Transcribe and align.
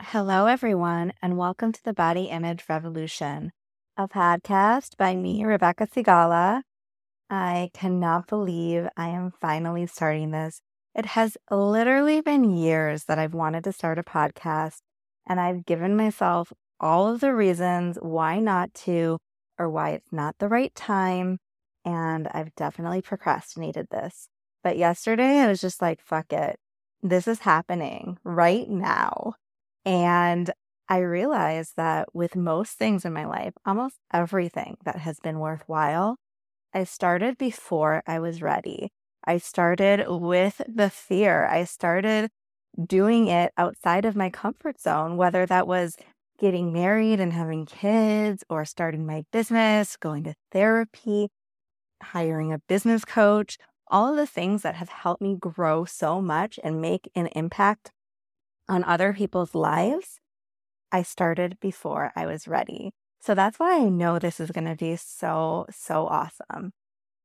Hello, 0.00 0.46
everyone, 0.46 1.14
and 1.22 1.38
welcome 1.38 1.72
to 1.72 1.82
the 1.82 1.94
Body 1.94 2.24
Image 2.24 2.64
Revolution, 2.68 3.50
a 3.96 4.06
podcast 4.06 4.98
by 4.98 5.16
me, 5.16 5.42
Rebecca 5.42 5.86
Sigala. 5.86 6.60
I 7.30 7.70
cannot 7.72 8.26
believe 8.28 8.88
I 8.96 9.08
am 9.08 9.32
finally 9.40 9.86
starting 9.86 10.32
this. 10.32 10.60
It 10.94 11.06
has 11.06 11.38
literally 11.50 12.20
been 12.20 12.56
years 12.56 13.04
that 13.04 13.18
I've 13.18 13.32
wanted 13.32 13.64
to 13.64 13.72
start 13.72 13.98
a 13.98 14.02
podcast, 14.02 14.76
and 15.26 15.40
I've 15.40 15.64
given 15.64 15.96
myself 15.96 16.52
all 16.78 17.08
of 17.08 17.20
the 17.20 17.34
reasons 17.34 17.96
why 18.02 18.38
not 18.38 18.74
to 18.84 19.16
or 19.58 19.70
why 19.70 19.90
it's 19.90 20.12
not 20.12 20.36
the 20.38 20.48
right 20.48 20.74
time. 20.74 21.38
And 21.86 22.28
I've 22.28 22.54
definitely 22.54 23.00
procrastinated 23.00 23.88
this. 23.90 24.28
But 24.62 24.76
yesterday, 24.76 25.38
I 25.38 25.48
was 25.48 25.60
just 25.60 25.80
like, 25.80 26.02
fuck 26.02 26.34
it. 26.34 26.58
This 27.02 27.26
is 27.26 27.40
happening 27.40 28.18
right 28.24 28.68
now. 28.68 29.34
And 29.86 30.52
I 30.88 30.98
realized 30.98 31.74
that 31.78 32.14
with 32.14 32.36
most 32.36 32.78
things 32.78 33.06
in 33.06 33.14
my 33.14 33.26
life, 33.26 33.54
almost 33.66 33.96
everything 34.12 34.78
that 34.84 34.98
has 34.98 35.20
been 35.20 35.40
worthwhile, 35.40 36.18
I 36.74 36.84
started 36.84 37.38
before 37.38 38.02
I 38.06 38.20
was 38.20 38.42
ready. 38.42 38.90
I 39.24 39.38
started 39.38 40.06
with 40.08 40.62
the 40.68 40.90
fear. 40.90 41.46
I 41.46 41.64
started 41.64 42.30
doing 42.86 43.28
it 43.28 43.52
outside 43.58 44.06
of 44.06 44.16
my 44.16 44.30
comfort 44.30 44.80
zone, 44.80 45.16
whether 45.18 45.46
that 45.46 45.68
was 45.68 45.96
getting 46.40 46.72
married 46.72 47.20
and 47.20 47.32
having 47.32 47.66
kids 47.66 48.44
or 48.50 48.64
starting 48.64 49.06
my 49.06 49.24
business, 49.32 49.96
going 49.96 50.24
to 50.24 50.34
therapy, 50.52 51.28
hiring 52.02 52.52
a 52.52 52.58
business 52.68 53.04
coach, 53.04 53.58
all 53.88 54.10
of 54.10 54.16
the 54.16 54.26
things 54.26 54.62
that 54.62 54.74
have 54.76 54.88
helped 54.88 55.22
me 55.22 55.36
grow 55.36 55.84
so 55.84 56.20
much 56.20 56.58
and 56.64 56.80
make 56.80 57.10
an 57.14 57.28
impact 57.28 57.90
on 58.68 58.84
other 58.84 59.12
people's 59.12 59.54
lives, 59.54 60.18
I 60.92 61.02
started 61.02 61.58
before 61.60 62.12
I 62.16 62.26
was 62.26 62.48
ready. 62.48 62.92
So 63.20 63.34
that's 63.34 63.58
why 63.58 63.80
I 63.80 63.88
know 63.88 64.18
this 64.18 64.40
is 64.40 64.50
going 64.50 64.66
to 64.66 64.76
be 64.76 64.96
so, 64.96 65.66
so 65.70 66.06
awesome. 66.06 66.72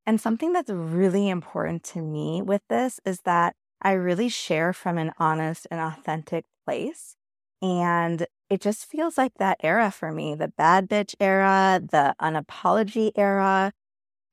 And 0.05 0.19
something 0.19 0.51
that's 0.51 0.71
really 0.71 1.29
important 1.29 1.83
to 1.85 2.01
me 2.01 2.41
with 2.41 2.61
this 2.69 2.99
is 3.05 3.21
that 3.21 3.55
I 3.81 3.93
really 3.93 4.29
share 4.29 4.73
from 4.73 4.97
an 4.97 5.11
honest 5.17 5.67
and 5.69 5.79
authentic 5.79 6.45
place. 6.65 7.15
And 7.61 8.25
it 8.49 8.61
just 8.61 8.89
feels 8.89 9.17
like 9.17 9.33
that 9.37 9.57
era 9.61 9.91
for 9.91 10.11
me 10.11 10.35
the 10.35 10.47
bad 10.47 10.89
bitch 10.89 11.15
era, 11.19 11.81
the 11.81 12.15
unapology 12.21 13.11
era. 13.15 13.71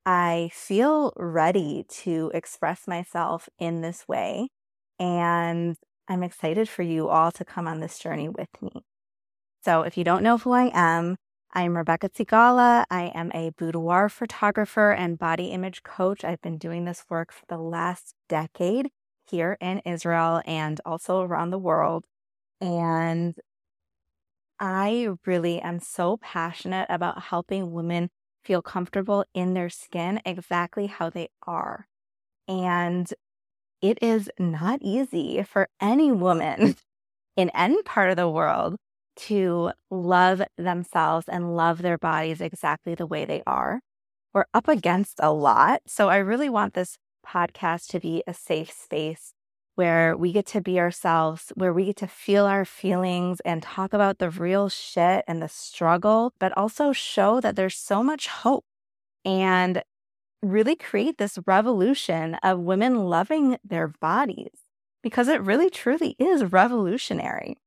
I 0.05 0.49
feel 0.53 1.13
ready 1.15 1.85
to 1.89 2.31
express 2.33 2.87
myself 2.87 3.47
in 3.59 3.81
this 3.81 4.07
way. 4.07 4.49
And 4.97 5.77
I'm 6.09 6.23
excited 6.23 6.67
for 6.67 6.81
you 6.81 7.07
all 7.07 7.31
to 7.33 7.45
come 7.45 7.67
on 7.67 7.79
this 7.79 7.99
journey 7.99 8.27
with 8.27 8.49
me. 8.61 8.83
So, 9.63 9.83
if 9.83 9.95
you 9.95 10.03
don't 10.03 10.23
know 10.23 10.39
who 10.39 10.51
I 10.51 10.71
am, 10.73 11.17
I'm 11.53 11.77
Rebecca 11.77 12.09
Sigala. 12.09 12.85
I 12.89 13.11
am 13.13 13.31
a 13.33 13.51
boudoir 13.51 14.09
photographer 14.09 14.91
and 14.91 15.19
body 15.19 15.47
image 15.47 15.83
coach. 15.83 16.23
I've 16.23 16.41
been 16.41 16.57
doing 16.57 16.85
this 16.85 17.05
work 17.09 17.31
for 17.31 17.45
the 17.47 17.59
last 17.59 18.15
decade 18.27 18.89
here 19.29 19.55
in 19.61 19.79
Israel 19.85 20.41
and 20.45 20.81
also 20.83 21.21
around 21.21 21.51
the 21.51 21.59
world. 21.59 22.05
And 22.59 23.35
I 24.59 25.09
really 25.27 25.61
am 25.61 25.79
so 25.79 26.17
passionate 26.17 26.87
about 26.89 27.23
helping 27.23 27.71
women 27.71 28.09
feel 28.43 28.63
comfortable 28.63 29.25
in 29.35 29.53
their 29.53 29.69
skin 29.69 30.21
exactly 30.25 30.87
how 30.87 31.11
they 31.11 31.29
are. 31.45 31.87
And 32.47 33.13
it 33.81 33.97
is 34.01 34.29
not 34.37 34.79
easy 34.81 35.43
for 35.43 35.67
any 35.81 36.11
woman 36.11 36.75
in 37.37 37.49
any 37.51 37.81
part 37.83 38.09
of 38.09 38.17
the 38.17 38.29
world 38.29 38.75
to 39.15 39.71
love 39.89 40.41
themselves 40.57 41.27
and 41.27 41.55
love 41.55 41.81
their 41.81 41.97
bodies 41.97 42.41
exactly 42.41 42.95
the 42.95 43.05
way 43.05 43.25
they 43.25 43.43
are. 43.45 43.81
We're 44.33 44.45
up 44.53 44.67
against 44.67 45.19
a 45.19 45.31
lot. 45.31 45.81
So 45.87 46.09
I 46.09 46.17
really 46.17 46.49
want 46.49 46.73
this 46.73 46.97
podcast 47.25 47.87
to 47.87 47.99
be 47.99 48.23
a 48.27 48.33
safe 48.33 48.71
space 48.71 49.33
where 49.75 50.15
we 50.15 50.33
get 50.33 50.45
to 50.45 50.61
be 50.61 50.79
ourselves, 50.79 51.51
where 51.55 51.71
we 51.73 51.85
get 51.85 51.95
to 51.97 52.07
feel 52.07 52.45
our 52.45 52.65
feelings 52.65 53.39
and 53.45 53.63
talk 53.63 53.93
about 53.93 54.17
the 54.17 54.29
real 54.29 54.67
shit 54.67 55.23
and 55.27 55.41
the 55.41 55.47
struggle, 55.47 56.33
but 56.39 56.55
also 56.57 56.91
show 56.91 57.39
that 57.39 57.55
there's 57.55 57.77
so 57.77 58.03
much 58.03 58.27
hope. 58.27 58.65
And 59.23 59.81
really 60.41 60.75
create 60.75 61.17
this 61.17 61.37
revolution 61.45 62.35
of 62.35 62.59
women 62.59 63.05
loving 63.05 63.57
their 63.63 63.87
bodies 63.87 64.65
because 65.01 65.27
it 65.27 65.41
really 65.41 65.69
truly 65.69 66.15
is 66.19 66.51
revolutionary. 66.51 67.57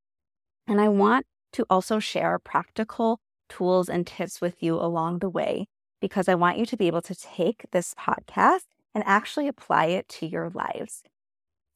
And 0.67 0.81
I 0.81 0.89
want 0.89 1.27
to 1.53 1.67
also 1.69 1.99
share 1.99 2.39
practical 2.39 3.21
tools 3.49 3.89
and 3.89 4.07
tips 4.07 4.41
with 4.41 4.63
you 4.63 4.77
along 4.77 5.19
the 5.19 5.29
way 5.29 5.67
because 6.01 6.29
I 6.29 6.35
want 6.35 6.59
you 6.59 6.67
to 6.67 6.77
be 6.77 6.87
able 6.87 7.03
to 7.03 7.15
take 7.15 7.67
this 7.71 7.95
podcast 7.95 8.65
and 8.95 9.05
actually 9.07 9.49
apply 9.49 9.87
it 9.87 10.09
to 10.09 10.27
your 10.27 10.51
lives. 10.51 11.03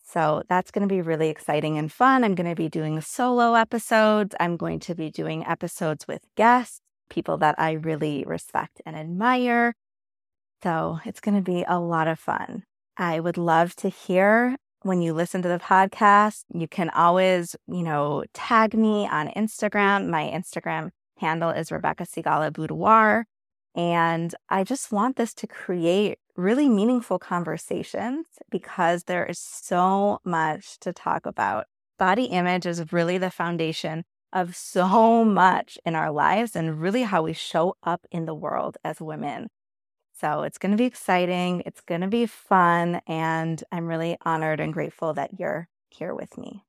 So 0.05 0.43
that's 0.49 0.71
going 0.71 0.87
to 0.87 0.95
be 0.95 1.01
really 1.01 1.29
exciting 1.29 1.79
and 1.79 1.91
fun. 1.91 2.23
I'm 2.23 2.35
going 2.35 2.49
to 2.49 2.55
be 2.55 2.69
doing 2.69 3.01
solo 3.01 3.55
episodes. 3.55 4.35
I'm 4.39 4.57
going 4.57 4.79
to 4.81 4.95
be 4.95 5.11
doing 5.11 5.45
episodes 5.45 6.07
with 6.07 6.27
guests, 6.37 6.81
people 7.11 7.37
that 7.39 7.57
I 7.59 7.73
really 7.73 8.25
respect 8.27 8.81
and 8.87 8.95
admire. 8.95 9.75
So 10.63 11.01
it's 11.05 11.21
going 11.21 11.37
to 11.37 11.43
be 11.43 11.65
a 11.67 11.79
lot 11.79 12.09
of 12.09 12.19
fun. 12.19 12.65
I 12.97 13.21
would 13.21 13.37
love 13.37 13.77
to 13.77 13.89
hear 13.89 14.57
when 14.83 15.03
you 15.03 15.13
listen 15.13 15.43
to 15.43 15.49
the 15.49 15.59
podcast. 15.59 16.45
You 16.53 16.69
can 16.69 16.91
always, 16.91 17.57
you 17.67 17.83
know, 17.83 18.25
tag 18.33 18.75
me 18.75 19.07
on 19.07 19.29
Instagram. 19.29 20.09
My 20.09 20.25
Instagram 20.25 20.91
handle 21.19 21.51
is 21.51 21.73
Rebecca 21.73 22.05
Sigala 22.05 22.53
Boudoir. 22.53 23.27
And 23.75 24.35
I 24.49 24.65
just 24.65 24.91
want 24.91 25.17
this 25.17 25.35
to 25.35 25.47
create 25.47 26.19
really 26.37 26.69
meaningful 26.69 27.19
conversations 27.19 28.27
because 28.51 29.05
there 29.05 29.27
is 29.27 29.39
so 29.39 30.21
much 30.25 30.79
to 30.81 30.93
talk 30.93 31.27
about. 31.27 31.67
Body 31.99 32.25
image 32.25 32.67
is 32.67 32.93
really 32.93 33.19
the 33.19 33.31
foundation 33.31 34.05
of 34.33 34.57
so 34.57 35.25
much 35.25 35.79
in 35.85 35.95
our 35.95 36.11
lives 36.11 36.57
and 36.57 36.81
really 36.81 37.03
how 37.03 37.23
we 37.23 37.33
show 37.33 37.75
up 37.83 38.07
in 38.11 38.27
the 38.27 38.35
world 38.35 38.77
as 38.85 39.01
women. 39.01 39.49
So 40.19 40.43
it's 40.43 40.59
going 40.59 40.73
to 40.73 40.79
be 40.79 40.85
exciting. 40.87 41.63
It's 41.67 41.81
going 41.83 42.01
to 42.01 42.09
be 42.09 42.27
fun. 42.27 43.01
And 43.07 43.63
I'm 43.71 43.87
really 43.87 44.17
honored 44.25 44.61
and 44.61 44.73
grateful 44.73 45.13
that 45.15 45.39
you're 45.39 45.69
here 45.91 46.15
with 46.15 46.39
me. 46.39 46.65